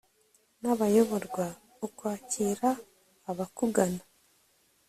n'abayoborwa, 0.61 1.47
ukwakira 1.87 2.69
abakugana 3.29 4.01